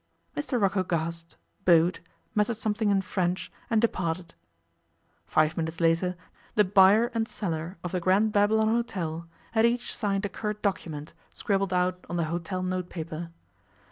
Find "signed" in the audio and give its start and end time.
9.95-10.25